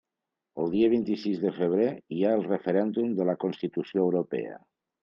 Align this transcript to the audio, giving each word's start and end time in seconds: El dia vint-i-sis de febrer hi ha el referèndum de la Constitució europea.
El 0.63 0.71
dia 0.75 0.87
vint-i-sis 0.93 1.43
de 1.45 1.53
febrer 1.59 1.87
hi 2.17 2.25
ha 2.31 2.35
el 2.41 2.49
referèndum 2.49 3.17
de 3.21 3.31
la 3.33 3.41
Constitució 3.47 4.09
europea. 4.11 4.61